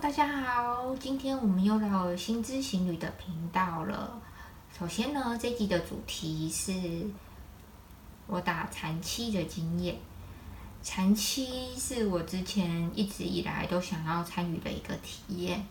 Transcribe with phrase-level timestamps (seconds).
[0.00, 4.20] 大家好，今天我们又到了新知行旅的频道了。
[4.78, 7.04] 首先呢，这集的主题是
[8.28, 9.96] 我打禅期的经验。
[10.84, 15.66] 禅期是我之前一直以来都想要参与的一个体验。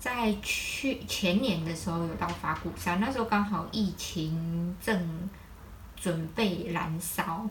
[0.00, 5.30] 在去前年的时候有到法鼓山，那时候刚好疫情正
[5.94, 7.48] 准备燃烧，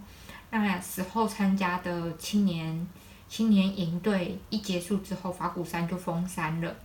[0.50, 2.86] 那时候参加的青年。
[3.30, 6.76] 青年营队一结束之后，法鼓山就封山了。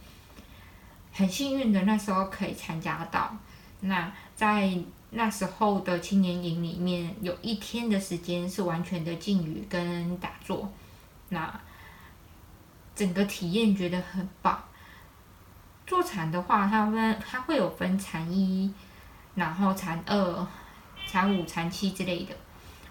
[1.11, 3.35] 很幸运的，那时候可以参加到。
[3.81, 4.79] 那在
[5.11, 10.71] 那时候的青年营里面，有一天的时间是完全的静语跟打坐。
[11.31, 11.61] 那
[12.95, 14.63] 整个体验觉得很棒。
[15.87, 18.73] 坐禅的话，它分它会有分禅一，
[19.35, 20.47] 然后禅二、
[21.07, 22.35] 禅五、禅七之类的。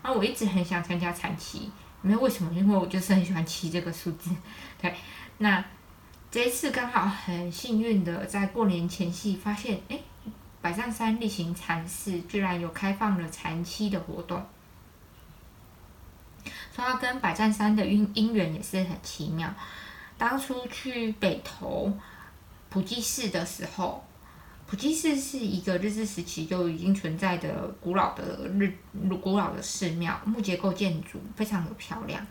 [0.01, 1.70] 啊，我一直很想参加禅七。
[2.03, 4.30] 没有为什么，因为我就是很喜欢七这个数字。
[4.80, 4.93] 对，
[5.39, 5.63] 那
[6.29, 9.98] 这一次刚好很幸运的在过年前夕发现，哎，
[10.62, 14.46] 百丈山例行禅寺居然有开放了禅期的活动。
[16.76, 19.51] 说到跟百丈山的因因缘也是很奇妙。
[20.18, 21.91] 当初去北投
[22.70, 24.05] 普济寺的时候。
[24.74, 28.74] 普济寺是一个日治时期就已经存在的古老的日
[29.21, 32.26] 古老的寺庙，木结构建筑非常的漂亮。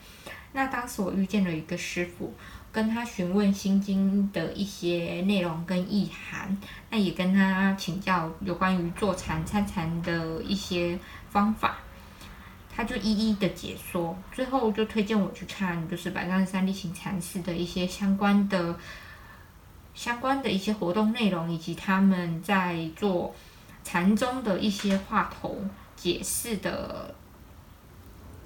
[0.51, 2.35] 那当时我遇见了一个师傅，
[2.73, 6.59] 跟他询问心经的一些内容跟意涵，
[6.91, 10.99] 那也跟他请教有关于坐禅参禅的一些
[11.31, 11.77] 方法，
[12.75, 18.77] 他就一一的解说，最后就推荐我去看就是百丈山立行禅寺的一些相关的。
[19.95, 23.35] 相关的一些活动内容，以及他们在做
[23.85, 25.59] 禅宗的一些话头
[25.97, 27.15] 解释的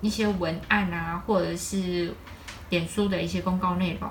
[0.00, 2.12] 一些文案啊，或者是
[2.68, 4.10] 点书的一些公告内容，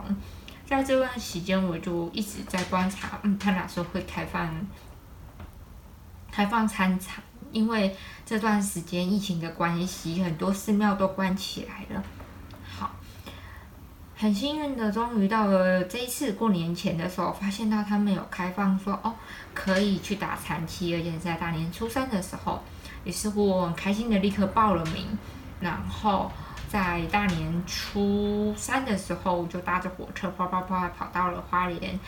[0.65, 4.65] 在这段时间，我就一直在观察，嗯，他哪时候会开放
[6.31, 7.23] 开放参禅？
[7.51, 7.95] 因为
[8.25, 12.03] 这段时间疫情的关系，很多寺庙都关起来了。
[14.17, 19.13] 很幸运的，终于到了这一次过年前的时候，发现到他们有开放，说哦
[19.53, 22.63] 可以去打残期，而且是在大年初三的时候，
[23.03, 25.05] 也是乎我很开心的立刻报了名，
[25.59, 26.31] 然后
[26.69, 31.99] 在大年初三的时候就搭着火车啪啪啪跑到了花莲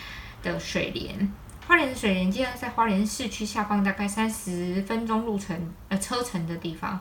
[0.41, 1.29] 的水莲，
[1.67, 6.97] 花莲的水莲竟然在花莲市区下方大概三十分钟路程呃车程的地方，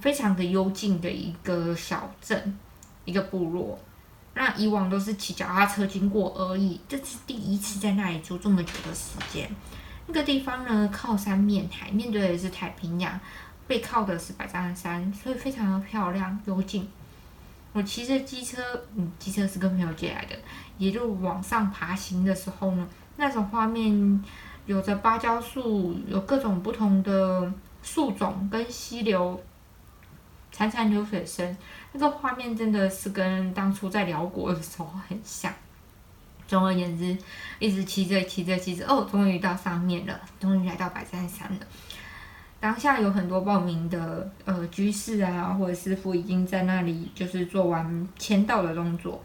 [0.00, 2.58] 非常的幽静的一个小镇，
[3.04, 3.78] 一个部落。
[4.34, 9.48] 那以往都是骑脚踏车经过而已，这是第一次在那里住这么久的时间。
[10.06, 13.18] 那个地方呢，靠山面海，面对的是太平洋，
[13.66, 16.88] 背靠的是百丈山，所以非常的漂亮幽静。
[17.72, 18.60] 我骑着机车，
[18.96, 20.36] 嗯，机车是跟朋友借来的，
[20.78, 24.24] 一路往上爬行的时候呢，那种画面
[24.66, 27.52] 有着芭蕉树，有各种不同的
[27.82, 29.40] 树种跟溪流。
[30.56, 31.56] 潺潺流水声，
[31.96, 35.50] 那个画面真的是跟当初在辽国的时候很像。
[36.46, 37.16] 总而言之，
[37.58, 41.60] 一直骑着骑着骑着，哦，终于到上面了，终于来到百山山了。
[42.60, 49.22] 当下有很多报名的呃居士啊，或者师傅已经在那里就是做完签到的动作。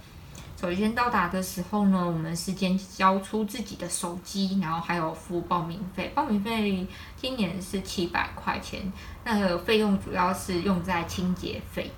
[0.59, 6.11] 首先到达的时候呢，我们是先交出自己的手机，然后还有付报名费。
[6.13, 6.85] 报名费
[7.17, 8.81] 今年是七百块钱，
[9.23, 11.91] 那个费用主要是用在清洁费。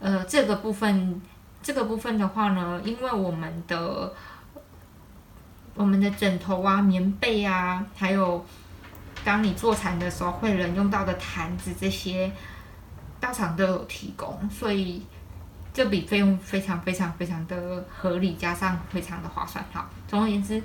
[0.00, 1.20] 呃，这个部分，
[1.62, 4.12] 这个部分的话呢，因为我们的
[5.74, 8.44] 我们的枕头啊、棉被啊，还有
[9.24, 12.32] 当你坐禅的时候会人用到的毯子这些，
[13.20, 15.02] 到场都有提供，所以。
[15.72, 19.64] 这笔费用非常非常非常的合理，加上非常的划算。
[19.72, 20.60] 好，总而言之，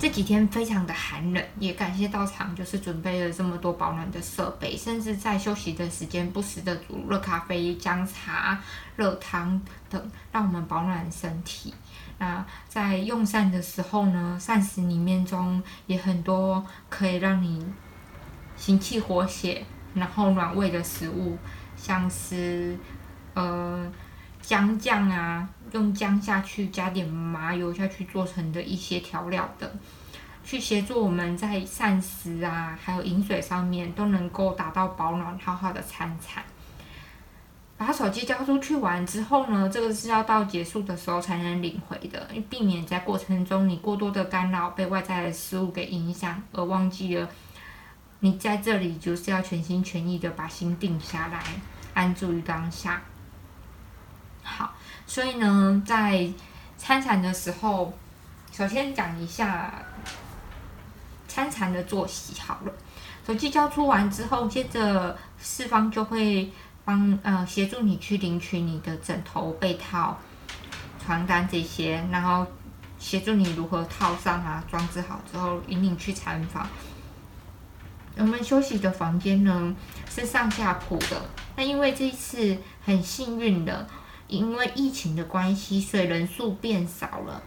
[0.00, 8.58] 这几天非常的寒冷，也感谢到场就是准备了这么多保暖的设备，甚至在休息的时间不时的煮热咖啡、姜茶、
[8.96, 9.60] 热汤
[9.90, 11.74] 等，让我们保暖身体。
[12.16, 17.62] 那在用膳的时候呢，膳食里面中也很多可以让你
[18.56, 21.36] 行气活血，然后暖胃的食物。
[21.76, 22.78] 像是，
[23.34, 23.90] 呃，
[24.42, 29.70] 姜酱啊，用姜下去加点麻油下去做成的一些调料等，
[30.50, 36.42] 去协助我们在膳食啊，还有饮水上面都能够达到保暖好好的餐餐。
[37.78, 47.28] 把手机交出去玩之后呢，这个是要到结束的时候才能领回的，避免在过程中你过多的干扰被外在的事物给影响，而忘记了。
[48.18, 51.44] 你在这里就是要全心全意的把心定下来，
[51.94, 53.00] 安住于当下。
[54.42, 54.74] 好，好。
[55.06, 56.28] 所以呢，在
[56.76, 57.94] 参禅的时候，
[58.50, 59.72] 首先讲一下
[61.40, 62.72] 参禅的作息好了。
[63.26, 66.50] 手机交出完之后，接着四方就会
[66.84, 70.18] 帮呃协助你去领取你的枕头、被套、
[71.02, 72.46] 床单这些，然后
[72.98, 76.68] 协助你如何套上啊，装置好之后引领去禅房。
[78.16, 79.74] 我们休息的房间呢
[80.10, 81.22] 是上下铺的，
[81.56, 83.86] 那因为这一次很幸运的，
[84.26, 87.42] 因为疫情的关系，所以人数变少了。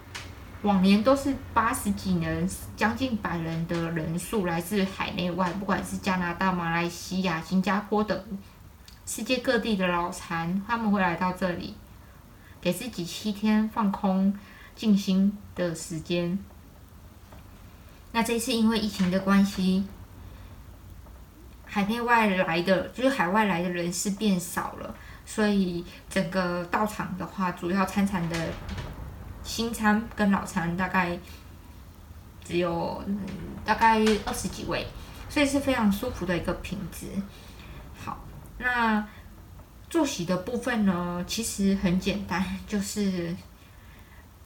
[0.63, 8.23] 往年都是八十几人，将近百人的人数，来自海内外，不管是加拿大、马来西亚、新加坡等
[9.05, 11.75] 世界各地的老残，他们会来到这里，
[12.61, 14.33] 给自己七天放空、
[14.73, 16.39] 静心的时间。
[18.13, 19.85] 那这次因为疫情的关系，
[21.65, 24.95] 海内外来的就是海外来的人士变少了，
[25.25, 28.37] 所以整个道场的话，主要参禅的。
[29.43, 31.17] 新餐跟老餐大概
[32.43, 33.03] 只有
[33.65, 34.87] 大概二十几位，
[35.29, 37.07] 所以是非常舒服的一个品质。
[38.03, 38.23] 好，
[38.57, 39.05] 那
[39.89, 43.35] 坐席的部分呢，其实很简单，就是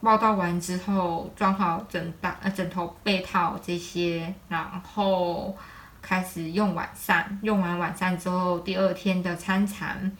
[0.00, 5.56] 报道完之后装好枕大呃枕头被套这些，然后
[6.02, 7.38] 开始用晚膳。
[7.42, 10.16] 用完晚膳之后，第二天的餐餐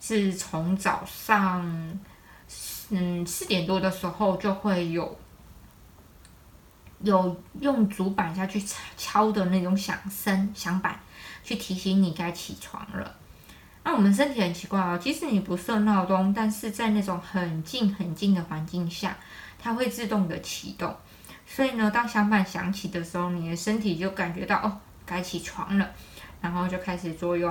[0.00, 1.98] 是从早上。
[2.90, 5.18] 嗯，四点多的时候就会有
[7.02, 8.62] 有用竹板下去
[8.96, 10.98] 敲的那种响声，响板
[11.44, 13.14] 去提醒你该起床了。
[13.84, 19.16] 那我们身体很奇怪哦，即使你不设闹钟，但是在那种很静很静的环境下，
[19.58, 20.94] 它会自动的启动。
[21.46, 25.88] 所以呢，当响板响起的时候，你的身体就感觉到哦，该起床了，
[26.42, 27.50] 然后就开始作用。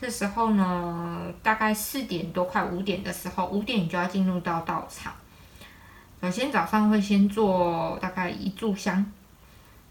[0.00, 5.12] 这时候呢，大概四点多快五点的时候，五点你就要进入到道场。
[6.22, 9.04] 首先早上会先做大概一炷香，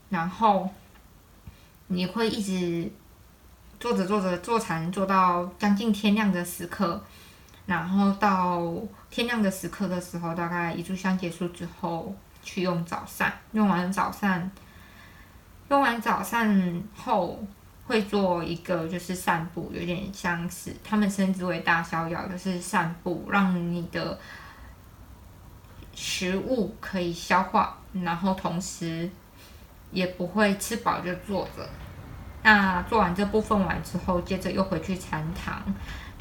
[0.10, 0.68] 然后
[1.86, 2.92] 你会一直
[3.80, 7.00] 做着做着坐禅，做到将近天亮的时刻。
[7.68, 8.64] 然后到
[9.12, 13.32] 天亮的时刻的时候，大概一炷香结束之后，去用早膳。
[13.52, 14.50] 用完早膳，
[15.70, 17.40] 用完早膳后。
[17.90, 24.20] 会做一个就是散步，有点像是他们称之为大逍遥，就是散步，让你的
[25.96, 29.10] 食物可以消化，然后同时
[29.92, 31.68] 也不会吃饱就坐着。
[32.44, 35.60] 那做完这部分完之后，接着又回去禅堂，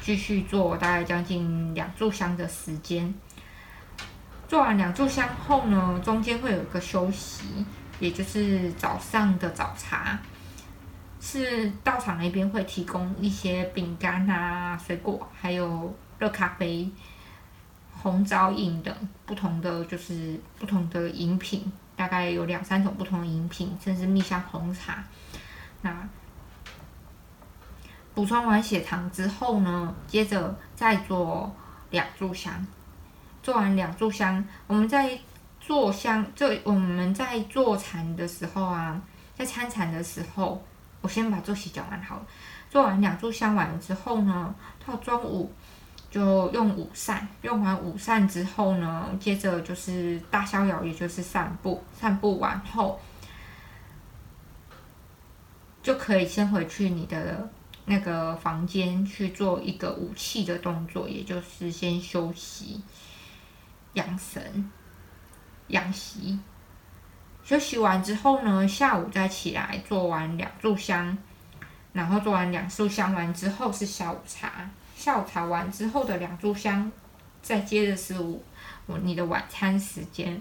[0.01, 3.13] 继续做大概将近两炷香的时间。
[4.47, 7.63] 做完两炷香后呢，中间会有一个休息，
[7.99, 10.17] 也就是早上的早茶。
[11.21, 16.89] 是道场那边会提供一些饼干啊、水果，还有热咖啡、
[17.91, 18.95] 红枣饮等
[19.25, 25.03] 不同的，就是不同的饮品，大概有两三种不同的饮品，甚至蜜香红茶。
[25.81, 26.07] 那
[28.15, 31.53] 补充完血糖之后呢，接着再做
[31.89, 32.65] 两炷香。
[33.43, 35.19] 做完两炷香，我们在
[35.59, 39.01] 做香，这我们在做禅的时候啊，
[39.37, 40.63] 在参禅的时候。
[41.01, 42.25] 我先把作息讲完好了。
[42.69, 44.53] 做完两炷香完之后呢，
[44.85, 45.51] 到中午
[46.11, 47.27] 就用午膳。
[47.41, 51.83] 用完午膳之后呢，接着就是大逍遥，也就是散步。
[51.93, 52.99] 散步完后，
[55.81, 57.49] 就可以先回去你的
[57.85, 62.83] 那个房间去做一个武器的动作，也就是先休息、
[63.93, 64.69] 养神、
[65.69, 66.37] 养息。
[67.49, 71.17] 休息完之后呢，下午再起来做完两炷香，
[71.93, 76.91] 然后做完两炷香完之后是下午茶，下午茶完之后的两炷香，
[77.41, 78.13] 再接着是
[78.85, 80.39] 我你的晚餐时间，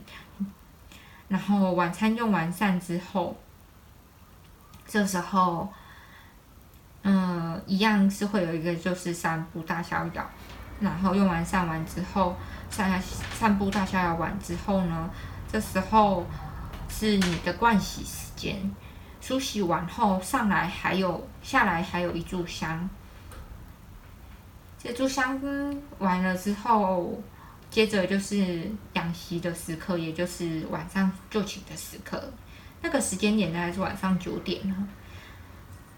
[1.29, 3.35] 然后晚餐用完膳之后，
[4.87, 5.73] 这时候，
[7.05, 10.31] 嗯，一样是会有一个就是散步大逍遥，
[10.81, 12.37] 然后用完膳完之后，
[12.69, 13.01] 散
[13.33, 15.09] 散步大逍遥完之后呢，
[15.51, 16.27] 这时候。
[16.89, 18.75] 是你的盥洗时间，
[19.21, 22.89] 梳洗完后上来还有下来还有一炷香，
[24.79, 25.41] 这炷香
[25.99, 27.23] 完了之后，
[27.71, 32.33] 接着就是养息的时刻，也就是晚上就寝的时刻。
[32.81, 34.77] 那个时间点大概是晚上九点了，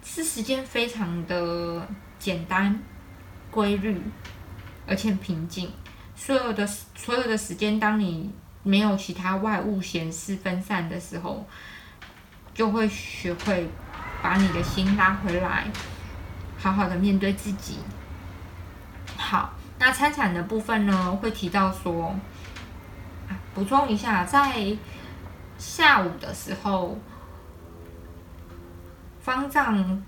[0.05, 1.87] 是时间非常的
[2.19, 2.79] 简单、
[3.51, 4.01] 规律，
[4.87, 5.71] 而且平静。
[6.17, 8.31] 所有的所有的时间，当你。
[8.63, 11.47] 没有其他外物显示分散的时候，
[12.53, 13.69] 就会学会
[14.23, 15.67] 把你的心拉回来，
[16.59, 17.79] 好好的面对自己。
[19.17, 22.15] 好，那参产的部分呢，会提到说，
[23.55, 24.77] 补充一下，在
[25.59, 26.99] 下午的时候，
[29.21, 30.03] 方丈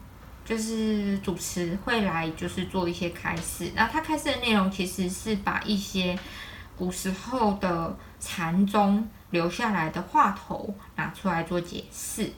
[0.44, 3.70] 就是主持会来，就是做一些开示。
[3.74, 6.18] 那他开示的内容其实是把一些
[6.82, 12.32] 古时候的禅宗留下来的话头拿出来做解释。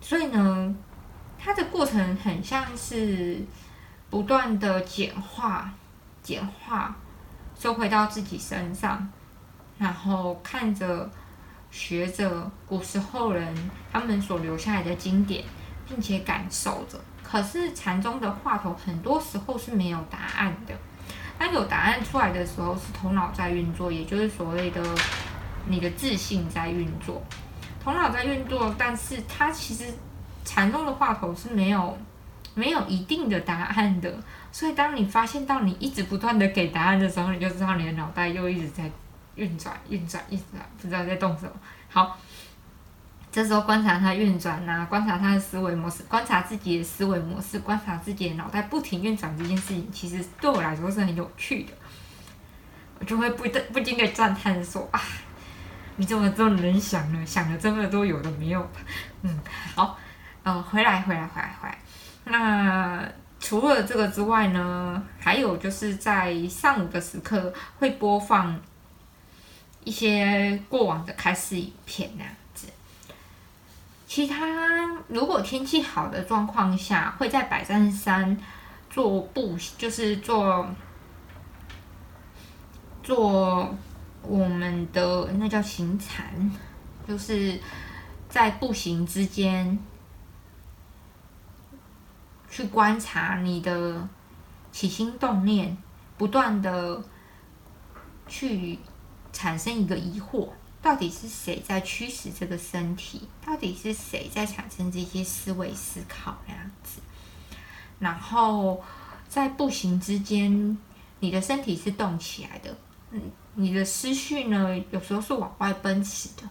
[0.00, 0.76] 所以呢，
[1.36, 3.44] 它的过程很像是。
[4.08, 5.68] 不断的简化、
[6.22, 6.94] 简化，
[7.58, 9.10] 收回到自己身上，
[9.78, 11.10] 然后看着、
[11.72, 13.52] 学着古时候人
[13.92, 15.44] 他们所留下来的经典，
[15.88, 17.00] 并且感受着。
[17.24, 20.74] 可是禅宗的话头很多时候是没有答案的，
[21.38, 24.82] 当有答案出来的时候，是头脑在运作，也就是所谓的
[25.68, 27.22] 你的自信在运作，
[27.82, 29.84] 头脑在运作，但是它其实
[30.44, 31.96] 禅宗的话头是没有。
[32.58, 34.10] 没有一定的答案的，
[34.50, 38.90] 所以当你发现到你一直不断的给答案的时候，你就知道你的脑袋又一直在
[39.34, 41.50] 运转、运转、运转，不知道在动什么。
[41.90, 42.16] 好，
[43.36, 51.72] 这时候观察它运转呐，观察它的思维模式，观察自己的思维模式，观察自己的脑袋不停运转这件事情，其实对我来说是很有趣的。
[52.98, 54.98] 我就会不不禁的赞叹说啊，
[55.96, 57.26] 你怎么这么能想呢？
[57.26, 58.70] 想的这么多有的没有。
[59.20, 59.38] 嗯，
[59.74, 59.98] 好，
[60.42, 61.78] 呃，回来，回来，回来，回来。
[62.24, 63.06] 那
[63.38, 68.58] 除了这个之外呢，还有就是在上午的时刻会播放
[69.84, 72.35] 一些过往的开始影片那样子。
[74.16, 78.34] 其他如果天气好的状况下，会在百丈山
[78.88, 80.66] 做步，就是做
[83.02, 83.76] 做
[84.22, 86.50] 我们的那叫行禅，
[87.06, 87.60] 就是
[88.26, 89.78] 在步行之间。
[92.48, 94.08] 去观察你的
[94.72, 95.76] 起心动念，
[96.16, 97.04] 不断的
[98.26, 98.78] 去
[99.30, 100.48] 产生一个疑惑：
[100.86, 103.22] 到底是谁在驱使这个身体？
[103.44, 107.00] 到底是谁在产生这些思维思考那样子？
[107.98, 108.80] 然后
[109.28, 110.78] 在步行之间，
[111.18, 112.72] 你的身体是动起来的，
[113.10, 113.20] 嗯，
[113.56, 116.44] 你的思绪呢，有时候是往外奔驰的，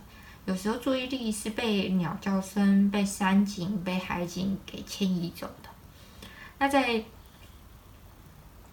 [0.44, 5.70] 有时候注意力是被鸟叫声、被山景、被海景给迁移走的。
[6.58, 7.02] 那在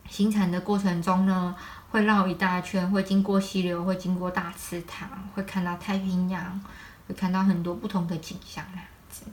[0.09, 1.55] 行禅的过程中呢，
[1.93, 6.59] 会绕一大圈，会经过溪流，会经过大池塘，会看到太平洋，
[7.07, 9.25] 会看到很多不同的景象那样子。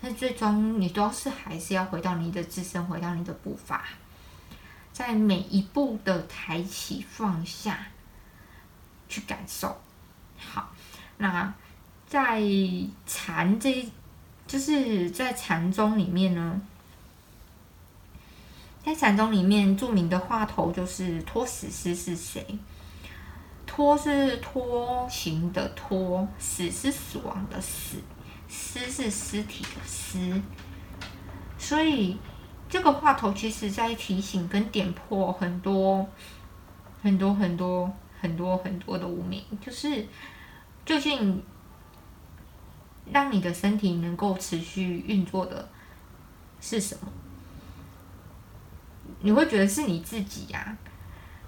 [0.00, 3.84] 但最终你都是还是要回到你的自身，回到你的步伐，
[4.94, 7.80] 在每一步的抬起放下
[9.10, 9.78] 去感受。
[10.38, 10.72] 好，
[11.18, 11.52] 那
[12.06, 12.42] 在
[13.04, 13.86] 禅这，
[14.46, 16.62] 就是在禅宗里面呢。
[18.86, 22.56] 在禅宗里面著名的话头就是“托死尸”是谁
[23.66, 27.96] ？“托”是拖行的“拖”，“死”是死亡的“死
[28.48, 30.40] ”，“尸”是尸体的“尸”。
[31.58, 32.16] 所以
[32.68, 36.06] 这个话头其实在提醒跟点破很多、
[37.02, 40.06] 很多、很多、很多、很多的无名，就是
[40.84, 41.42] 究竟
[43.10, 45.68] 让你的身体能够持续运作的
[46.60, 47.08] 是什么？
[49.26, 50.76] 你会觉得是你自己呀？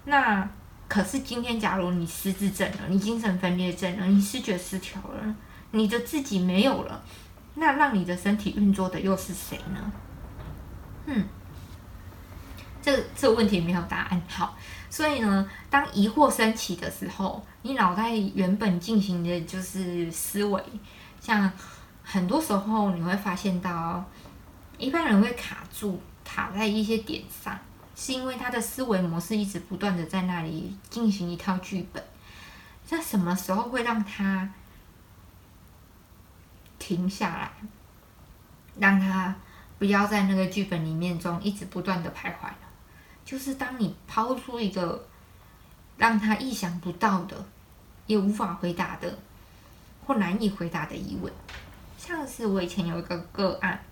[0.04, 0.50] 那
[0.88, 5.37] 可是今天，假如你失智症了，你精神分裂症了，你视觉失调了，
[5.70, 7.00] 你的自己没有了，
[7.54, 9.92] 那让你的身体运作的又是谁呢？
[11.06, 11.25] 嗯，
[12.82, 14.20] 这这个问题没有答案。
[14.26, 14.56] 好，
[14.90, 20.61] 所以呢，当疑惑升起的时候，你脑袋原本进行的就是思维，
[21.20, 21.49] 像
[22.02, 24.04] 很多时候你会发现到，
[24.78, 26.00] 一般人会卡住。
[26.30, 27.58] 卡在一些点上，
[28.00, 32.02] 是因为他的思维模式一直不断的在那里进行一套剧本。
[32.87, 34.49] 在什么时候会让他
[36.78, 37.50] 停下来，
[38.78, 39.35] 让他
[39.81, 42.69] 不要在那个剧本里面中一直不断的徘徊呢？
[43.25, 45.07] 就是当你抛出一个
[45.97, 47.45] 让他意想不到的、
[48.07, 49.19] 也无法回答的
[50.07, 51.31] 或难以回答的疑问，
[51.99, 53.83] 像是我以前有一个个案。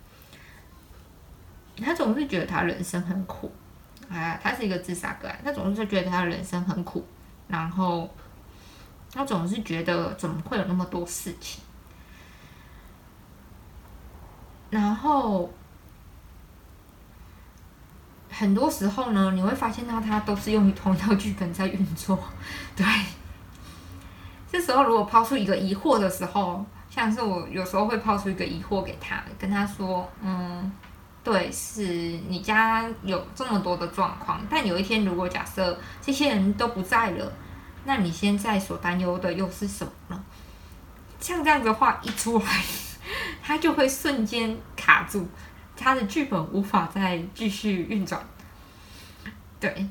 [1.76, 3.52] 他总是觉得他人生很苦，
[4.08, 5.38] 哎，他是一个自杀个案。
[5.44, 7.04] 他总是觉得他的人生很苦，
[7.48, 8.08] 然后
[9.12, 11.62] 他总是觉得怎么会有那么多事情？
[14.70, 15.50] 然后
[18.30, 22.18] 很多时候呢，你会发现到他都是用同一套剧本在运作。
[22.74, 22.84] 对，
[24.50, 30.70] 这时候如果抛出一个疑惑的时候，像是我有时候会抛出一个疑惑给他，跟他说：“嗯。”
[31.26, 31.82] 对，是
[32.28, 37.32] 你家有这么多的状况，但有一天如果假设这些人都不在了，
[37.84, 40.24] 那你现在所担忧的又是什么呢？
[41.18, 42.62] 像这样的话一出来，
[43.42, 45.26] 他就会瞬间卡住，
[45.76, 48.24] 他的剧本无法再继续运转。
[49.58, 49.84] 对，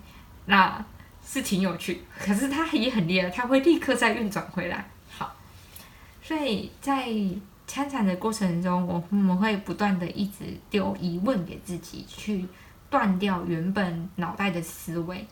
[0.46, 0.86] 那
[1.22, 4.90] 是挺有趣，可是他也很厉害，他会立刻再运转回来。
[5.10, 5.36] 好，
[6.24, 7.10] 所以在
[7.68, 12.48] 参产的过程中，我我们会不断的一直丢疑问给自己，去
[12.90, 15.28] 断掉原本脑袋的思维。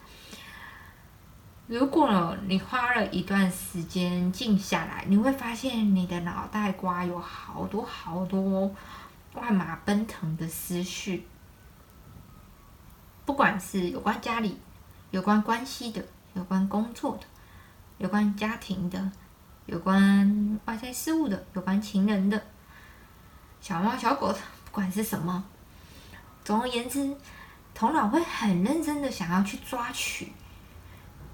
[1.67, 8.69] 如果你花了一段时间静下来，你会发现你的脑袋瓜有好多好多
[9.33, 11.25] 万马奔腾的思绪，
[13.25, 14.57] 不管是有关家里、
[15.11, 17.23] 有关关系的、有关工作的、
[17.97, 19.11] 有关家庭的、
[19.65, 22.43] 有关外在事物的、有关情人的、
[23.61, 25.43] 小猫小狗的，不管是什么，
[26.43, 27.15] 总而言之，
[27.73, 30.31] 头脑会很认真的想要去抓取。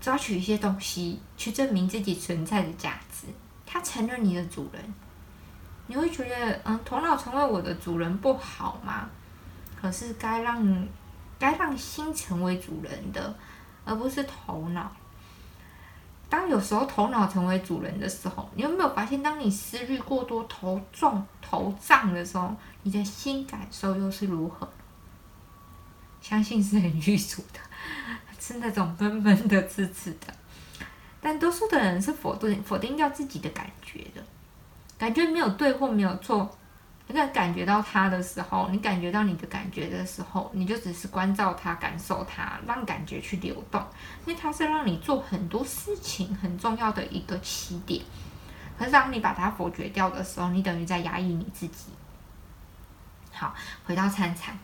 [0.02, 3.28] 抓取一些东西去证明自己存在的价值，
[3.66, 4.94] 它成了你的主人，
[5.88, 9.10] 你会觉得，嗯，头脑成为我的主人不好吗？
[9.76, 10.88] 可是该让
[11.38, 13.36] 该让心成为主人的，
[13.84, 14.90] 而不是头脑。
[16.30, 24.70] 当有时候头脑成为主人的时候，你有没有发现，当你思虑过多、头重、头胀的时候，你的心感受又是如何？
[26.22, 27.60] 相信是很愚俗的。
[28.40, 30.34] 是那种闷闷的、刺刺的，
[31.22, 34.24] 但多数的人是否定否定掉自己的感觉的，
[34.98, 36.58] 感觉没有对或没有错。
[37.10, 43.82] 你在感觉到它的时候，你感觉到你的感觉的时候，你就只是关照它、感受它，让感觉去流动，
[44.28, 48.06] 因为它是让你做很多事情很重要的一个起点。
[48.78, 51.86] 可是当你把它否决掉的时候，你等于在压抑你自己。
[53.34, 54.56] 好，回到参禅。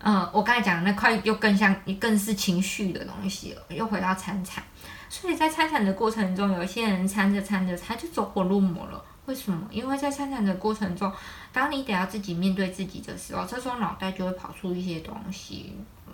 [0.00, 3.62] 嗯，我刚才讲的那块又更像，更是情绪的东西了。
[3.70, 4.62] 又回到参禅，
[5.08, 9.02] 所以在参禅的过程中，有些人参着参着他就走火入魔了。
[9.28, 9.68] 为什么？
[9.70, 11.12] 因为在参禅的过程中，
[11.52, 15.76] 当你得要自己面对自己的时候，这时候脑袋就会跑出一些东西。
[16.06, 16.12] 嗯，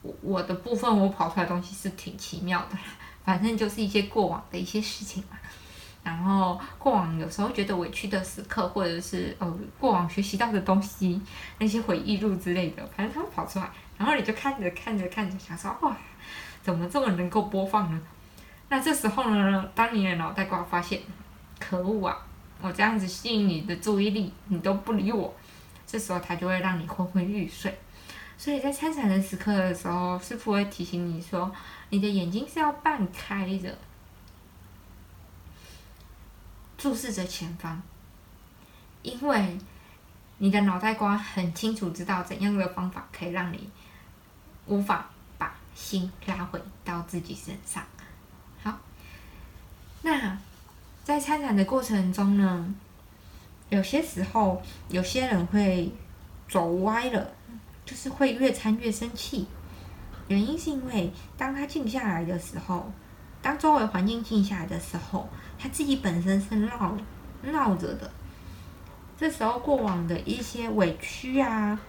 [0.00, 2.78] 我我的部分我跑出来东西是挺奇妙的，
[3.22, 5.36] 反正就是一些过往的一些事情嘛。
[6.02, 11.20] 然后过往有时候觉得委屈的时刻，或者是呃过往学习到的东西，
[11.58, 15.94] 那些回忆录之类的，反正它会跑出来，然后你就看着看着看着，想说哇，
[16.62, 18.00] 怎么这么能够播放呢？
[18.70, 21.02] 那这时候呢，当你的脑袋瓜发现，
[21.58, 22.16] 可恶啊，
[22.60, 25.34] 我这样子吸引你的注意力，你都不理我，
[25.86, 27.78] 这时候它就会让你昏昏欲睡。
[28.36, 31.52] 所以在参禅的时刻的时候，师傅会提醒你说，
[31.90, 33.76] 你的眼睛是要半开的。
[36.76, 37.82] 注视着前方，
[39.02, 39.58] 因为
[40.38, 43.68] 你的脑袋瓜很清楚知道怎样的方法可以让你
[44.66, 47.84] 无法把心拉回到自己身上。
[48.62, 48.78] 好，
[50.02, 50.38] 那
[51.08, 52.74] 在参展的过程中呢，
[53.70, 55.90] 有些时候有些人会
[56.46, 57.30] 走歪了，
[57.86, 59.46] 就是会越参越生气。
[60.26, 62.92] 原因是因为当他静下来的时候，
[63.40, 65.26] 当周围环境静下来的时候。
[65.58, 66.94] 他自己本身是闹
[67.42, 68.10] 闹着的，
[69.16, 71.80] 这时候过往的一些委屈啊、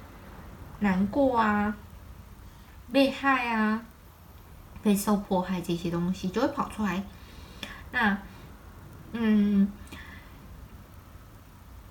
[0.80, 1.76] 难过啊、
[2.90, 3.84] 被害啊、
[4.82, 7.04] 被受迫害这些东西就会跑出来。
[7.92, 8.18] 那，
[9.12, 9.72] 嗯，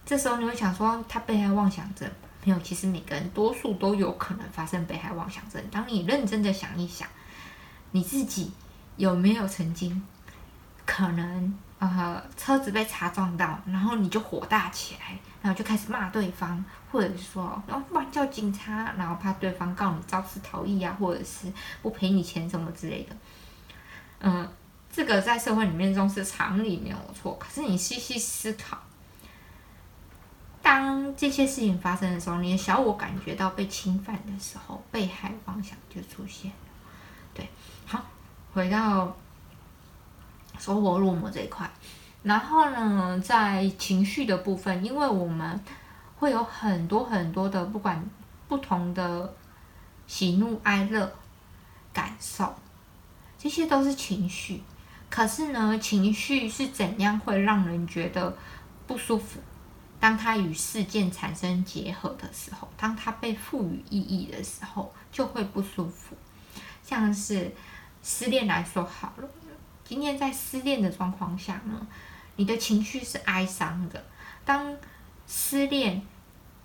[0.04, 2.08] 这时候你会想说，他被害妄想症
[2.44, 2.58] 没有？
[2.60, 5.62] 其实每个人多数都有可能发生被害妄想症。
[5.70, 7.08] 当你认真的想一想，
[7.90, 8.52] 你自己
[8.96, 10.02] 有没有曾经
[10.86, 11.58] 可能？
[11.80, 21.46] 呃，车子被查撞到，然后你就火大起来，然后就开始骂对方，或者说，然后乱叫警察，然后怕对方告你肇事逃逸啊，或者是
[21.80, 23.16] 不赔你钱什么之类的。
[24.18, 24.48] 嗯，
[24.90, 28.78] 这个在社会里面中是常理没有错，可是你细细思考，
[30.62, 36.56] 当这些事情发生的时候，你的小我感觉到被侵犯的时候，被害妄想就出现了。
[37.34, 37.48] 对，
[37.86, 38.04] 好，
[38.52, 39.16] 回到。
[40.58, 41.70] 收火入魔这一块，
[42.24, 45.60] 然后呢，在情绪的部分，因为我们
[46.16, 48.04] 会有很多很多的不管
[48.48, 49.32] 不同的
[50.08, 51.12] 喜怒哀乐
[51.92, 52.52] 感受，
[53.38, 54.60] 这些都是情绪。
[55.10, 58.36] 可是呢，情绪是怎样会让人觉得
[58.86, 59.40] 不舒服？
[60.00, 66.16] 当它与事件产生结合的时候，当它被赋予意义的时候，就会不舒服。
[66.84, 67.52] 像是
[68.02, 69.28] 失恋来说好了。
[69.84, 71.86] 今天在失恋的状况下呢，
[72.36, 74.04] 你的情绪是哀伤的。
[74.44, 74.76] 当
[75.26, 76.02] 失恋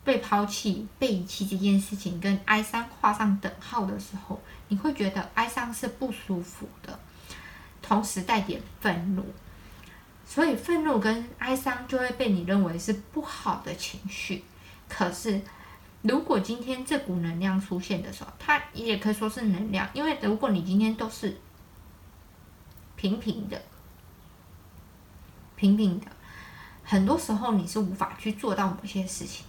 [0.04, 7.00] 被抛弃、被遗弃这件事情跟哀伤画上等号的时候，你会觉得哀伤是不舒服的，
[7.84, 9.24] 同时带点愤怒，
[10.26, 14.44] 所以愤怒跟哀伤就会被你认为是不好的情绪。
[14.88, 15.42] 可是，
[16.02, 21.38] 如果今天这股能量出现的时候，它也可以说是能量，因为如果你今天都是
[22.96, 23.62] 平平的、
[25.56, 26.08] 平平的，
[26.84, 29.46] 很多时候你是无法去做到某些事情。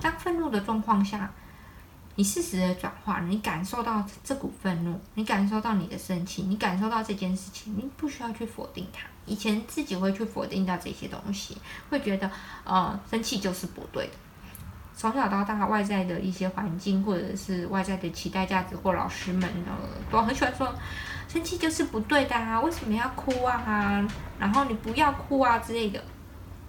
[0.00, 1.32] 当愤怒的状况下，
[2.14, 9.06] 你适时的转化，你感受到这股愤怒，你感受到你的生气，你感受到这件事情，你不需要去否定它。
[9.24, 11.56] 以前自己会去否定掉这些东西，
[11.88, 12.30] 会觉得
[12.64, 14.12] 呃生气就是不对的。
[14.94, 19.72] 从小到大，外在的一些环境或者是外在的期待价值或老师们呢，
[20.10, 20.72] 都很喜欢说
[21.28, 24.06] 生气就是不对的啊，为什么要哭啊？
[24.38, 26.02] 然后你不要哭啊之类的。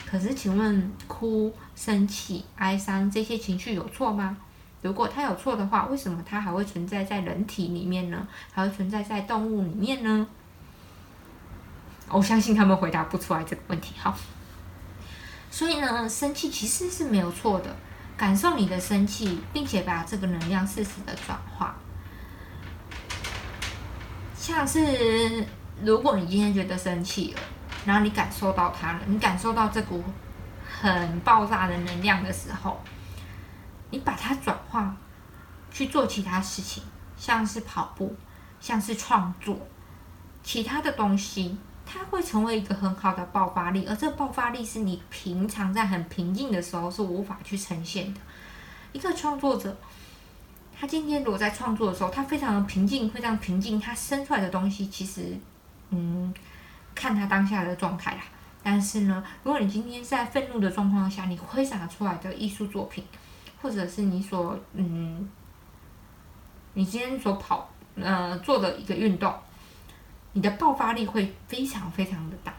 [0.05, 4.37] 可是，请问哭、生气、哀伤这些情绪有错吗？
[4.83, 8.27] 如果它有错的话，为什么它还会存在在人体里面呢？
[8.53, 10.27] 还会存在在动物里面呢？
[12.09, 13.95] 我相信他们回答不出来这个问题。
[13.97, 14.15] 好，
[15.49, 17.75] 所以呢，生气其实是没有错的，
[18.15, 21.75] 感受你的生气，并且把这个能量适时的转化。
[24.35, 25.47] 像是
[25.81, 27.39] 如果你今天觉得生气了。
[27.85, 30.01] 然后你感受到它了，你感受到这股
[30.65, 32.81] 很爆炸的能量的时候，
[33.93, 34.97] 你把它转化
[35.71, 36.81] 去做其他事情，
[37.15, 38.15] 像是跑步，
[38.59, 39.55] 像是创作，
[40.41, 48.19] 其他的东西，它会成为一个很好的爆发力，而这爆发力是你平常在很平静的时候是无法去呈现的。
[48.91, 49.77] 一个创作者，
[50.75, 55.37] 他今天如果在创作的时候，他非常的平静，非常平静，他生出来的东西其实，
[55.91, 56.33] 嗯。
[56.95, 58.21] 看他当下的状态啦，
[58.61, 63.03] 但是呢，如果你今天在愤怒的状况下，你挥洒出来的艺术作品，
[63.63, 65.27] 或者是你所嗯，
[66.73, 69.33] 你今天所跑呃做的一个运动，
[70.33, 72.53] 你的爆发力会非常非常的大，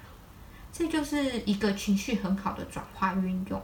[0.72, 3.62] 这就是一个情绪很好的转化运用。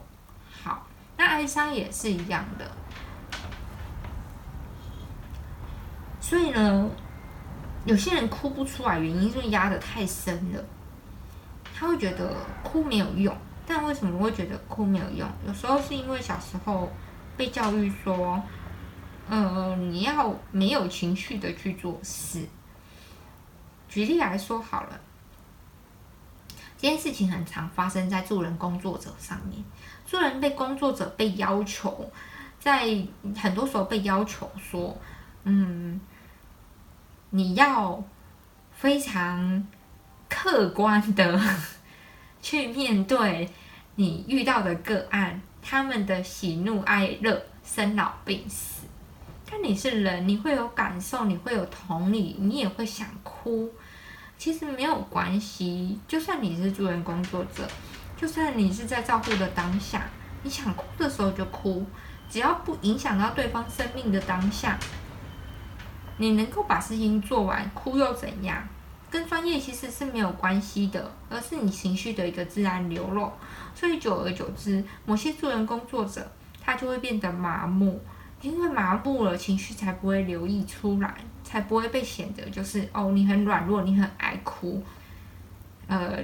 [0.63, 2.71] 好，那哀伤也是一样的，
[6.21, 6.89] 所以呢。
[7.83, 10.63] 有些人哭不出来，原因是压得太深了。
[11.73, 15.27] 他会觉得哭没有用，但为什么会觉得哭没有用？
[15.47, 16.91] 有时候是因为小时候
[17.41, 18.39] 被教育说，
[19.27, 22.47] 呃，你要没有情绪的去做事。
[23.89, 25.01] 举例来说好了，
[26.77, 29.63] 这件事情很常发生在助人工作者上面。
[30.05, 32.11] 助人被工作者被要求，
[32.59, 33.03] 在
[33.35, 34.95] 很多时候被要求说，
[35.45, 35.99] 嗯。
[37.31, 38.03] 你要
[38.71, 39.65] 非常
[40.29, 41.41] 客观的
[42.39, 43.49] 去面对
[43.95, 48.81] 你遇到的个案，他们的喜怒哀乐、生老病死。
[49.49, 53.69] 但你是人，你会有感受，你会有同理，你也会想哭。
[54.37, 57.67] 其实没有关系，就算你是助人工作者，
[58.17, 60.03] 就算你是在照顾的当下，
[60.41, 61.85] 你想哭的时候就哭，
[62.29, 64.79] 只要不影响到对方生命的当下。
[66.17, 68.67] 你能够把事情做完，哭又怎样？
[69.09, 73.29] 跟专业其实是没有关系的，而是你情绪的一个自然流露。
[73.73, 76.31] 所以久而久之，某些助人工作者
[76.61, 77.99] 他就会变得麻木，
[78.41, 84.83] 因为麻木了，情绪才不会流溢出来，才不会被显得就是哦，你很软弱，你很爱哭。
[85.87, 86.17] 呃，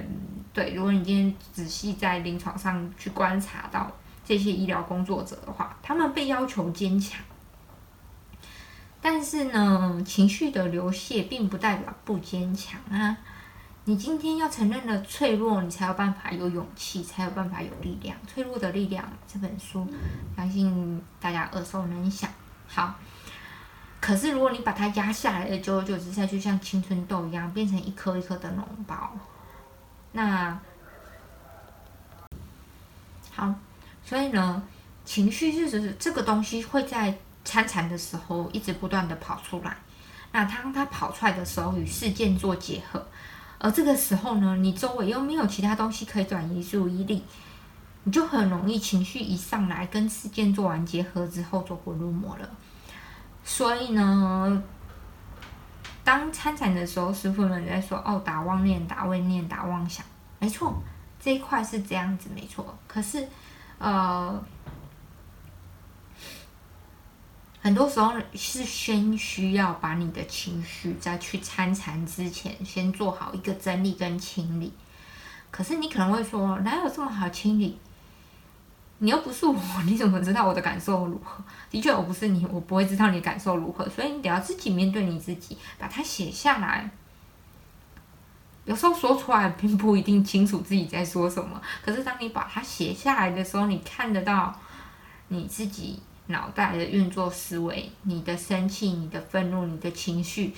[0.52, 3.90] 对，如果你今天仔细在临床上去观察到
[4.24, 7.20] 这些医疗工作者的话，他们被要求坚强。
[9.00, 13.16] 但是呢，情绪的流泻并不代表不坚强啊！
[13.88, 18.14] 你今天要承认了脆弱，你才有办法有勇气，才有办法有力量。
[18.28, 19.88] 《脆弱的力量》这本书，
[20.36, 22.30] 相信大家耳熟能详。
[22.66, 22.94] 好，
[23.98, 29.16] 可是如果你把它压下来了，久而久之，它就像青春痘一样，变成一颗一颗的脓包。
[30.12, 30.60] 那
[33.32, 33.54] 好，
[34.04, 34.62] 所以呢，
[35.06, 37.16] 情绪就是这个东西会在。
[37.44, 39.74] 参禅的时候，一直不断的跑出来。
[40.32, 43.02] 那当它跑出来的时候，与事件做结合，
[43.58, 47.24] 而这个时候呢，你周围又没有其他东西可以转移注意力，
[48.04, 52.48] 你就很容易情绪一上来，跟事件做完结合之后，走火入魔了。
[53.44, 54.62] 所以呢，
[56.04, 60.04] 当参禅的时候，师傅们在说：“哦，打妄念，打妄念，打妄想。”
[60.38, 60.80] 没错，
[61.18, 62.78] 这一块是这样子，没错。
[62.86, 63.26] 可是，
[63.78, 64.40] 呃。
[67.68, 74.72] 很多时候是先需要把你的情绪在去参禅之前，先做好一个整理跟清理。
[75.50, 77.78] 可是你可能会说，哪有这么好清理？
[79.00, 79.54] 你又不是我，
[79.84, 81.44] 你怎么知道我的感受如何？
[81.68, 86.90] 的确，我不是你，我不会知道你感受如何，所以你得要自己面对你自己，把它写下来。
[88.64, 94.58] 有时候说出来并不一定清楚自己在说什么，可是当你把它写下来的时候，你看得到
[95.28, 100.54] 你自己脑袋的运作思维，你的生气、你的愤怒、你的情绪、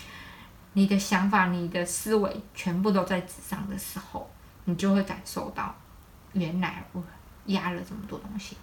[0.74, 4.28] 你的想法、你的思维，全部都在纸上的时候，
[4.66, 5.74] 你就会感受到，
[6.32, 7.02] 原来我
[7.46, 8.56] 压了这么多东西。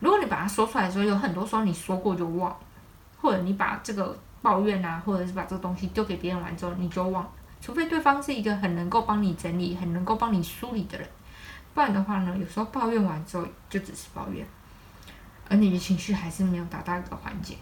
[0.00, 2.56] 如果你把它说出来的时候，有很多时候你说过就忘，
[3.20, 7.28] 或者你把这个抱怨啊，或者是把这个东西丢给别人完之后，你就忘。
[7.60, 11.08] 除非对方是一个很能够帮你整理、很能够帮你梳理的人，
[11.74, 14.46] 不然的话呢，有时候抱怨完之后就只是抱怨，
[15.48, 17.56] 而你的情绪还是没有达到一个缓解。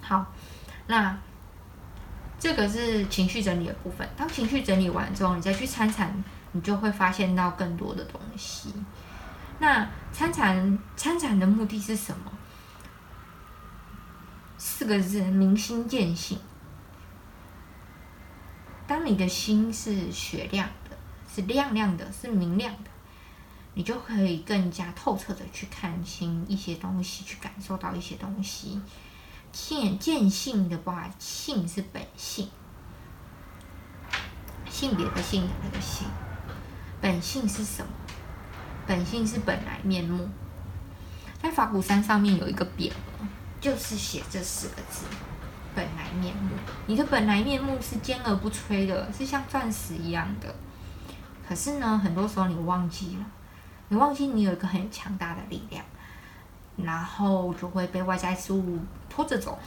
[0.00, 0.26] 好，
[0.86, 1.16] 那
[2.38, 4.08] 这个是情绪整理的部分。
[4.16, 8.74] 当情绪整理完之后，你再去参禅，你就会发现到更多的东西。
[9.58, 12.32] 那参禅参禅的目的是什么？
[14.56, 16.38] 四个字：明心见性。
[18.86, 20.96] 当你的心是雪亮的，
[21.32, 22.90] 是亮亮的，是明亮的，
[23.74, 28.80] 你就可以更加透彻的去看清一些东西，去感受到一些东西。
[29.52, 32.48] 见见性的话，性是本性，
[34.68, 36.06] 性别的性的那个性，
[37.00, 37.90] 本性是什么？
[38.86, 40.28] 本性是本来面目。
[41.42, 43.26] 在法鼓山上面有一个匾额，
[43.60, 45.06] 就是写这四个字。
[45.74, 46.50] 本来面目，
[46.86, 50.54] 你的本来面目是坚而不摧的，是像钻石一样的。
[51.48, 53.24] 可是呢，很多时候你忘记了，
[53.90, 55.84] 你忘记你有一个很强大的力量，
[56.76, 59.58] 然后就会被外在事物拖着走，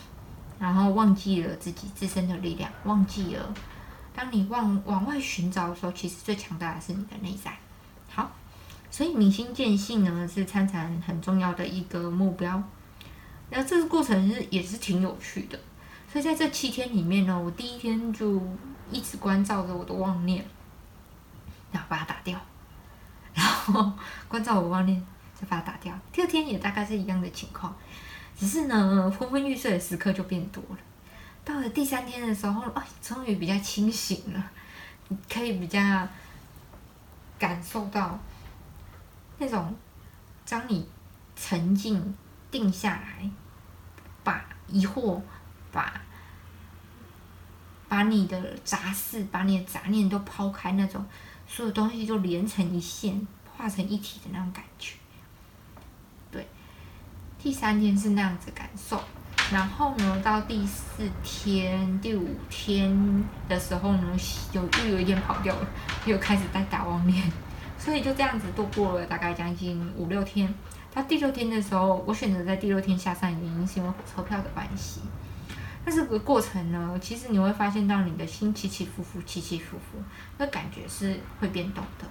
[0.58, 3.54] 然后忘记了自己自身的力量，忘记了。
[4.16, 7.58] 当你往往外寻找的时候，其实最强大的是你的内在。
[8.10, 8.32] 好，
[8.90, 12.64] 所以明心见性呢，是参禅很重要的一个目标。
[13.50, 15.60] 那这个过程是也是挺有趣的。
[16.10, 18.42] 所以在这七天里面呢，我第一天就
[18.90, 20.46] 一直关照着我的妄念，
[21.74, 22.40] 然后把它打掉，
[23.72, 23.94] 后
[24.28, 25.02] 关照我妄念，
[25.34, 25.98] 再把它打掉。
[26.12, 27.76] 第二天也大概是一样的情况，
[28.38, 30.78] 只是呢昏昏欲睡的时刻就变多了。
[31.46, 34.52] 到了第三天的时候，哎，终于比较清醒了，
[35.32, 36.08] 可以比较
[37.40, 38.20] 感受到
[39.38, 39.74] 那种
[40.48, 40.88] 当你
[41.36, 42.16] 沉静
[42.52, 43.30] 定下来，
[44.24, 45.22] 把疑惑。
[45.74, 45.92] 把
[47.90, 51.04] 把你的杂事、把你的杂念都抛开，那种
[51.48, 54.96] 所有东西就连成一线、化成一体的那种感觉。
[56.32, 56.48] 对，
[57.38, 59.02] 第三天是那样子感受，
[59.52, 64.18] 然后呢，到第四天、第五天的时候呢，
[64.52, 65.68] 有又有一点跑掉了，
[66.06, 67.32] 又开始在打妄念，
[67.78, 70.54] 所以就这样子度过了大概将近五六天。
[70.94, 75.02] 到第六天的时候，我选择在第六天下山，原因是因为火车票的关系。
[75.86, 80.02] 那这个过程呢，其实你会发现到你的心起起伏伏，起起伏伏，
[80.38, 82.06] 那感觉是会变动的。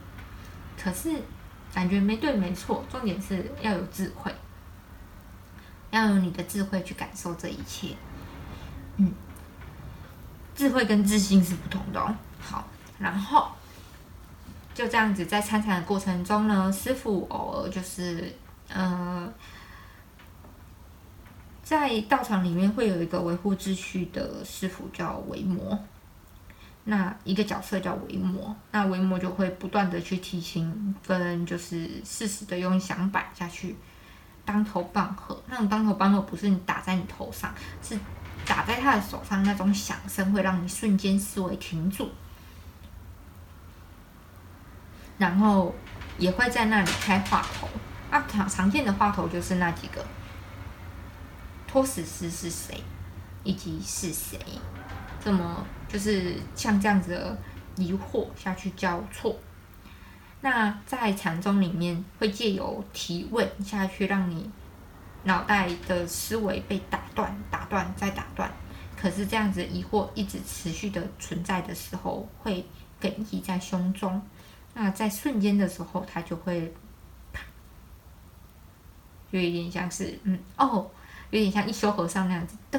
[0.82, 1.10] 可是
[1.72, 4.34] 感觉没对没错，重点是要有智慧，
[5.90, 7.94] 要有你的智慧去感受这一切。
[8.96, 9.12] 嗯，
[10.54, 12.14] 智慧跟自信是不同的哦。
[12.40, 12.66] 好，
[12.98, 13.48] 然后
[14.74, 18.34] 就这样子在参禅的过程中呢，师傅偶尔就是，
[18.74, 19.32] 嗯。
[21.62, 25.78] 在道场里面会有一个维护秩序的师傅叫维摩，
[26.84, 33.76] 那一个角色叫维摩，那维摩就会不断的去提醒，跟就是适时的用响板下去
[34.44, 37.96] 当头棒喝，那种当头棒喝不是你打在你头上，是
[38.44, 42.10] 打在他的手上，那种响声会让你瞬间思维停住，
[45.18, 45.72] 然后
[46.18, 47.68] 也会在那里开话头，
[48.10, 50.04] 啊常常见的话头就是那几个。
[51.68, 52.82] 托死师是谁，
[53.44, 54.38] 以及是谁？
[55.24, 57.38] 这么就是像这样子的
[57.76, 59.36] 疑惑下去交错。
[60.40, 64.50] 那在禅宗里面，会借由提问下去，让你
[65.24, 68.50] 脑袋的思维被打断、打断再打断。
[68.96, 72.64] 可是这样子疑惑一直持续的存在的时候，会
[73.00, 74.20] 哽咽在胸中。
[74.74, 76.72] 那在瞬间的时候，它就会，
[79.30, 80.90] 就有点像是嗯哦。
[81.30, 82.78] 有点像一休和尚那样子，噔，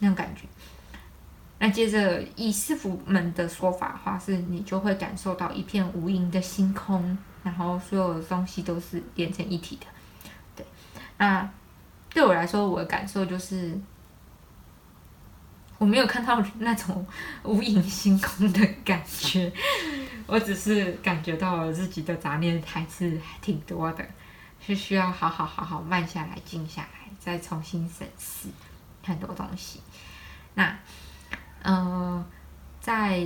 [0.00, 0.42] 那种感觉。
[1.62, 9.86] 那接着以师傅们的说法话，是你就会感受到一片无垠的星空，然后所有的东西都是连成一体的。
[10.56, 10.64] 对，
[11.18, 11.46] 那
[12.14, 13.78] 对我来说，我的感受就是，
[15.76, 17.06] 我没有看到那种
[17.44, 19.52] 无垠星空的感觉，
[20.26, 24.02] 我只是感觉到了自己的杂念还是挺多的。
[24.62, 28.48] 是需要好好好好慢下来、静下来，再重新审视
[29.02, 29.80] 很多东西。
[30.54, 30.78] 那，
[31.62, 32.24] 呃，
[32.80, 33.24] 在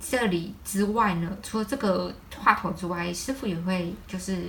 [0.00, 4.44] 这里之外呢，除了这个话头之外，师傅也会就是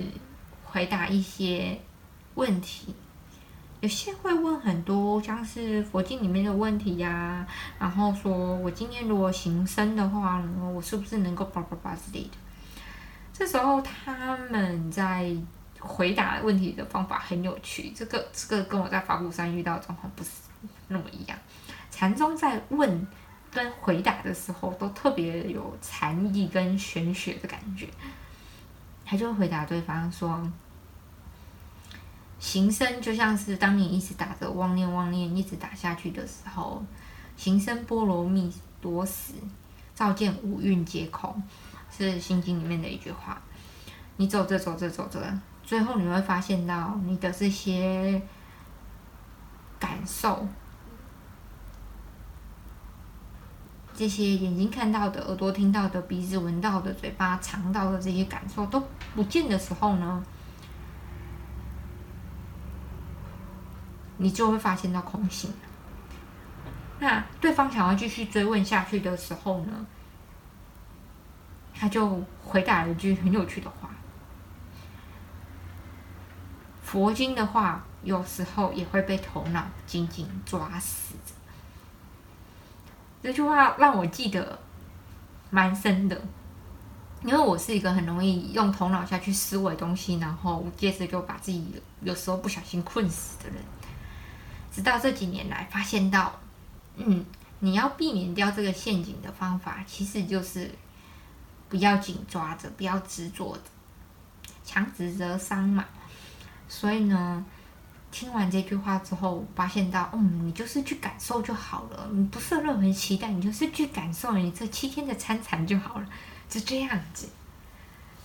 [0.66, 1.80] 回答一些
[2.36, 2.96] 问题。
[3.80, 7.46] 有些会问很多，像是佛经里面的问题呀，
[7.78, 10.42] 然后说我今天如果行深的话，
[10.74, 12.32] 我是不是能够叭叭叭之类的？
[13.34, 15.36] 这时候他们在
[15.80, 20.30] 回答问题的方法很有趣，这个这个跟我在法鼓山遇到的状况不是
[20.88, 21.38] 那么一样。
[21.96, 23.08] 禅宗在问
[23.52, 27.88] 跟回答的时候，都特别有禅意跟玄学的感觉，
[29.06, 30.52] 他就会回答对方说。
[32.40, 36.84] 行深就像是当你一直打着妄念妄念一直打下去的时候，
[37.38, 38.52] 行深波罗蜜
[38.82, 39.34] 多时，
[39.96, 41.42] 照见五蕴皆空，
[41.96, 43.40] 是心经里面的一句话。
[44.18, 45.22] 你走着走着走着，
[45.64, 48.22] 最后你会发现到你的这些
[49.80, 50.46] 感受，
[53.96, 60.24] 这些眼睛看到的、耳朵听到的、鼻子闻到的、嘴巴尝到的这些感受都不见的时候呢？
[64.18, 65.52] 你就会发现到空性。
[67.00, 69.86] 那对方想要继续追问下去的时候呢，
[71.74, 73.90] 他就回答了一句很有趣的话
[76.82, 81.16] ：“佛经的话，有时候也会被头脑紧紧抓死。”
[83.24, 84.60] 这句话让我记得
[85.50, 86.22] 蛮深的，
[87.24, 93.58] 因为我是一个很容易用头脑下去思维东西，然后接着就把自己有时候不小心困死的人。
[94.70, 96.34] 直到这几年来，发现到，
[96.98, 97.26] 嗯，
[97.60, 100.70] 你要避免掉这个陷阱的方法，其实就是
[101.70, 103.62] 不要紧抓着，不要执着着，
[104.66, 105.86] 强执则伤嘛。
[106.68, 107.46] 所以呢，
[108.14, 116.06] 听完这句话之后，发现到，嗯，你就是去感受就好了，你不设任何期待，你就是去感受你这七天的参禅就好了，
[116.48, 117.28] 就这样子。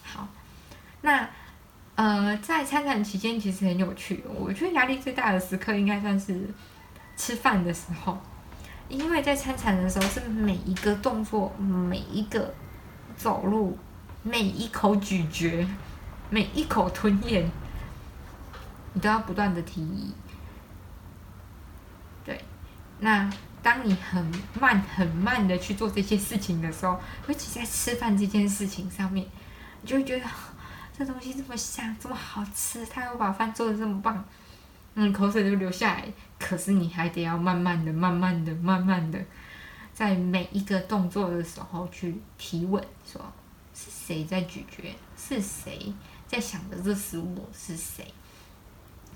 [0.04, 0.28] 好，
[1.00, 1.28] 那。
[2.00, 4.22] 呃，在参禅期间其实很有趣。
[4.32, 6.48] 我觉得压力最大的时刻应该算是
[7.16, 8.16] 吃饭的时候，
[8.88, 12.54] 因为在参禅的时候是每一个动作、每一个
[13.16, 13.76] 走路、
[14.22, 15.66] 每一口咀嚼、
[16.30, 17.50] 每一口吞咽，
[18.92, 20.14] 你都要不断的提。
[22.24, 22.40] 对，
[23.00, 23.30] 那
[23.62, 24.24] 当你很
[24.60, 29.26] 慢、很慢的去做这些事情的时候，尤其在吃饭这件事情上面，
[29.82, 30.24] 你就会觉得。
[30.98, 34.24] 这东西这么香，这么好吃，他又把饭做的这么棒，
[34.94, 36.12] 嗯，口水就流下来。
[36.40, 39.24] 可是你还得要慢慢的、慢慢的、慢慢的，
[39.94, 43.20] 在每一个动作的时候去提问，说
[43.72, 44.92] 是谁在咀嚼？
[45.16, 45.94] 是谁
[46.26, 48.12] 在想着这食物是谁？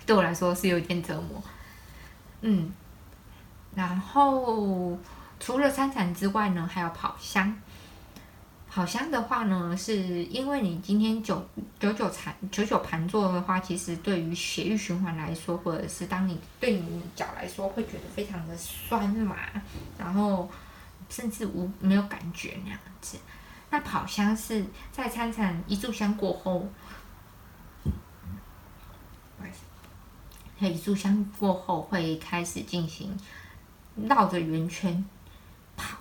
[0.07, 1.43] 对我来说是有点折磨。
[2.41, 2.73] 嗯，
[3.75, 4.99] 然后
[5.39, 7.57] 除了参禅之外呢，还有跑香。
[8.75, 11.47] 跑香的话呢，是因为你今天久
[11.79, 19.37] 久久禅久久盘坐的话，其实对于血液循环来说，或者是当你对你脚来说，会觉得非常的酸麻，
[19.99, 20.51] 然后
[21.11, 23.19] 甚至无没有感觉那样子。
[23.69, 26.67] 那跑香是在参禅一炷香过后，
[30.69, 33.17] 一炷香过后会开始进行
[33.97, 35.05] 绕着圆圈
[35.77, 35.99] 跑。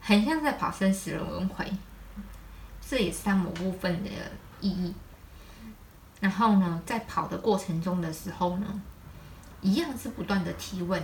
[0.00, 1.72] 很像在跑生死轮回，
[2.86, 4.10] 这也是它某部分的
[4.60, 4.94] 意义。
[6.20, 8.82] 然后呢，在跑的过程中的时候呢，
[9.60, 11.02] 一样是不断的提问：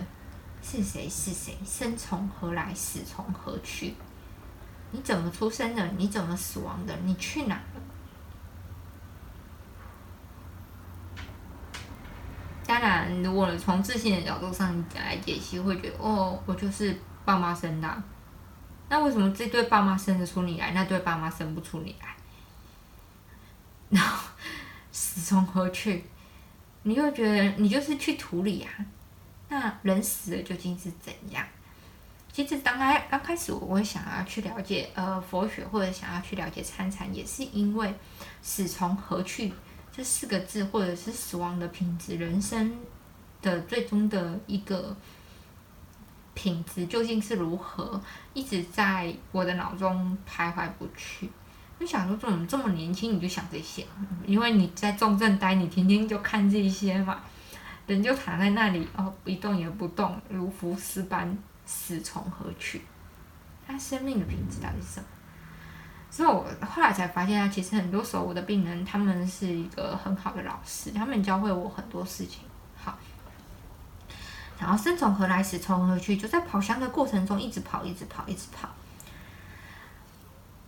[0.63, 1.07] 是谁？
[1.09, 1.57] 是谁？
[1.65, 2.73] 生从何来？
[2.73, 3.95] 死从何去？
[4.91, 5.87] 你怎么出生的？
[5.97, 6.95] 你怎么死亡的？
[7.03, 7.81] 你去哪了？
[12.71, 18.03] 当然，如果从自信的角度上来解析，会觉得哦，我就是爸妈生的。
[18.87, 22.15] 那为什么这对爸妈生得出你来，那对爸妈生不出你来？
[23.89, 24.25] 然后
[24.89, 26.05] 死从何去？
[26.83, 28.71] 你又觉得你就是去土里啊？
[29.49, 31.45] 那人死了究竟是怎样？
[32.31, 37.93] 其实当开刚开始，我会想要去了解呃佛学，或者想要去了解参禅，也是因为
[38.41, 39.51] “死从何去”
[39.91, 42.73] 这四个字，或者是死亡的品质，人生
[43.41, 44.95] 的最终的一个。
[46.33, 48.01] 品质究竟是如何，
[48.33, 51.29] 一直在我的脑中徘徊不去。
[51.77, 53.85] 就想说，怎么这么年轻你就想这些？
[54.25, 57.19] 因为你在重症待，你天天就看这些嘛，
[57.85, 62.81] 人就躺在那里哦，一动也不动，如浮尸般，死从何去？
[63.67, 65.05] 他生命的品质到底是什么？
[66.11, 72.41] 所以我后来才发现啊，其实很多时候我的病人他们是一个很好的老师，他们教会我很多事情。
[72.75, 72.97] 好，
[74.59, 78.67] 然后生从何来，死从何去，就在跑香的过程中一直跑，一直跑，一直跑。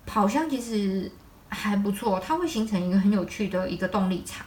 [0.05, 1.11] 跑香其实
[1.49, 4.45] 还不错，它会形成一个很有趣的一个动力场。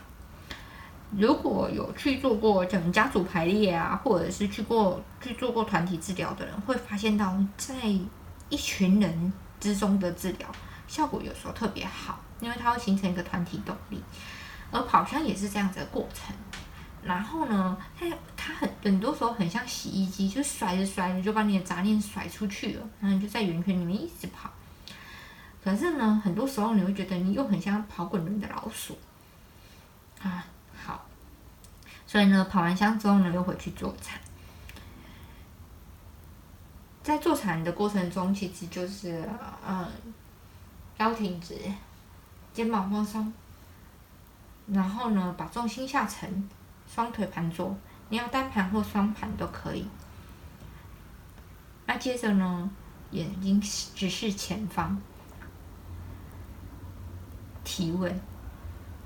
[1.11, 7.75] 如果有去做过整家族排列啊，或者是去过去做过团体治疗的人，会发现到在
[8.49, 10.49] 一群人之中的治疗。
[10.87, 14.01] 效果有时候特别好，因为它会形成一个团体动力，
[14.71, 16.35] 而跑香也是这样子的过程。
[17.03, 24.49] 然后呢，它它很很多时候很像洗衣机，就甩着甩着就把你的杂念甩出去了，然后你就在圆圈里面一直跑。
[25.63, 28.97] 可是呢，很多时候你会觉得你又很像跑滚轮的老鼠
[30.21, 30.45] 啊。
[30.85, 31.05] 好，
[32.05, 34.19] 所以呢，跑完香之后呢，又回去做禅。
[37.03, 39.29] 在做禅的过程中，其实就是
[39.67, 39.87] 嗯。
[40.97, 41.55] 腰挺直，
[42.53, 43.31] 肩膀放松，
[44.67, 46.49] 然后呢，把重心下沉，
[46.91, 47.77] 双腿盘坐，
[48.09, 49.87] 你要单盘或双盘都可以。
[51.85, 52.69] 那接着呢，
[53.11, 54.99] 眼睛直视前方，
[57.63, 58.19] 提问。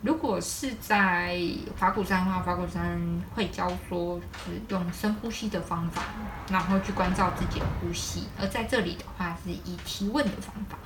[0.02, 1.40] 如果是在
[1.76, 3.00] 法鼓山的话，法鼓山
[3.36, 6.02] 会教说是用深呼吸的方法，
[6.50, 10.78] 然后去关照自己的呼吸；而在这里的话，是以提问的方法。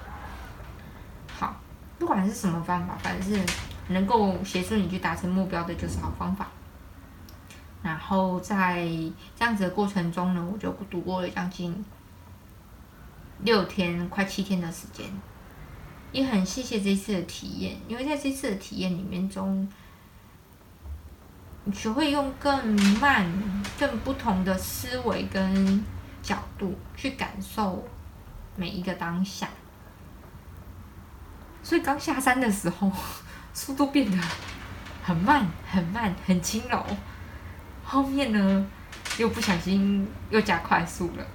[1.97, 3.45] 不管是什么方法，反正是
[3.89, 6.47] 能够协助你去达成目标的，就是好方法。
[7.81, 8.83] 然后在
[9.37, 11.85] 这样子的过程中呢，我就度过了将近
[13.41, 15.05] 六天、快七天的时间，
[16.11, 19.67] 也很谢谢这次的体验，因为在这次的体验里面中，
[21.65, 23.31] 你学会用更慢、
[23.79, 25.83] 更不同的思维跟
[26.23, 27.87] 角度去感受
[28.55, 29.47] 每一个当下。
[31.65, 32.91] 所以刚下山的时候，
[33.51, 34.15] 速度变得
[35.03, 36.85] 很慢、很慢、很轻柔。
[37.83, 38.67] 后面呢，
[39.17, 41.25] 又不小心又加快速了。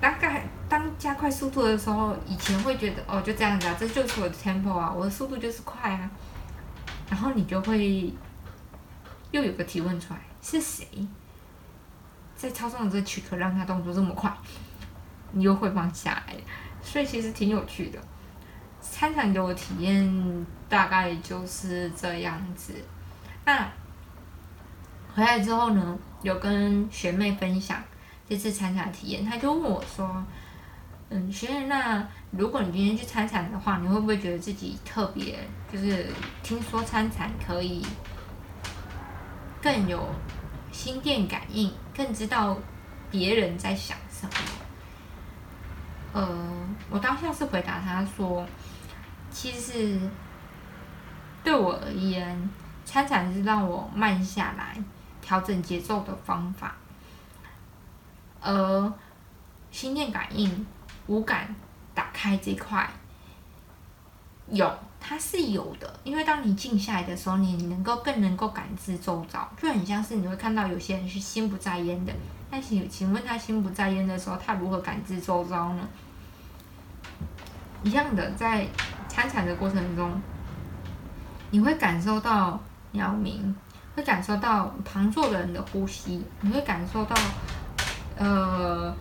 [0.00, 6.10] 大概当加快速度的时候，以前会觉得哦，就这样子啊，这就是我的 tempo 啊，我的速度就是快啊。
[7.08, 8.12] 然后你就会
[9.30, 10.84] 又有个提问出来：是谁
[12.34, 14.36] 在操纵这躯壳，让他动作这么快？
[15.30, 16.34] 你又会放下来，
[16.82, 18.00] 所以其实挺有趣的。
[18.80, 22.74] 参禅给我体验大概就是这样子。
[23.44, 23.68] 那
[25.14, 27.82] 回来之后呢，有跟学妹分享
[28.28, 30.24] 这次参禅体验，她就问我说
[31.10, 35.38] ：“嗯，学妹，那如果你今天去参禅的话，你会不会觉得自己特别？
[35.72, 36.06] 就是
[36.42, 37.84] 听说参禅可以
[39.62, 40.08] 更有
[40.70, 42.56] 心电感应，更知道
[43.10, 44.32] 别人在想什么？”
[46.14, 46.28] 呃，
[46.90, 48.46] 我当下是回答他说。
[49.30, 50.00] 其实
[51.44, 52.50] 对我而言，
[52.84, 54.76] 参禅是让我慢下来、
[55.20, 56.74] 调整节奏的方法。
[58.40, 58.92] 而
[59.70, 60.66] 心电感应、
[61.06, 61.54] 五感
[61.94, 62.88] 打开这块，
[64.48, 66.00] 有，它是有的。
[66.04, 72.12] 因为当你静下来的时候，你能够更能够感知周遭，就很像是你会看到有些人是心不在焉的。
[72.50, 75.88] 那请请问他心不在焉的时候，他如何感知周遭呢？
[77.84, 78.66] 一样的，在。
[79.18, 80.12] 参禅的过程中，
[81.50, 82.62] 你会感受到
[82.92, 83.52] 鸟鸣，
[83.96, 87.16] 会感受到旁坐的人的呼吸，你会感受到，
[88.16, 88.94] 呃，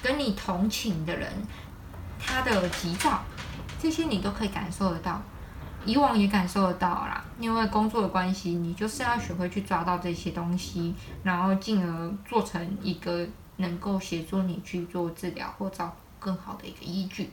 [0.00, 1.28] 跟你同寝的人
[2.20, 3.20] 他的急躁，
[3.80, 5.20] 这些你都可以感受得到。
[5.84, 13.26] 以往也感受得到啦，因为工作的关系，你就是要学会去抓到这些东西，然后进而做成一个
[13.56, 15.88] 能够协助你去做治疗或照
[16.20, 17.32] 顾更好的一个依据。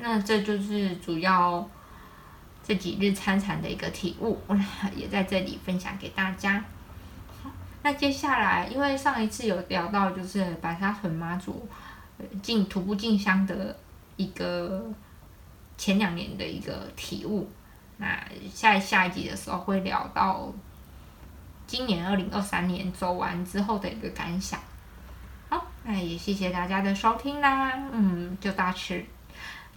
[0.00, 1.68] 那这就是主要
[2.62, 4.38] 这几日参禅的一个体悟，
[4.96, 6.64] 也在这里分享给大家。
[7.82, 11.66] 那接下来，因为上一次有聊到，就是白沙屯妈祖
[12.42, 13.74] 进徒步进香的
[14.16, 14.84] 一个
[15.78, 17.50] 前两年的一个体悟，
[17.96, 18.20] 那
[18.52, 20.52] 下下一集的时候会聊到
[21.66, 24.60] 今年二零二三年走完之后的一个感想。
[25.48, 29.02] 好，那也谢谢大家的收听啦，嗯，就到此。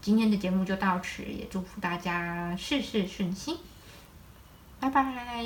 [0.04, 3.56] 今天的节目就到此，也祝福大家事事顺心，
[4.82, 5.44] 拜拜。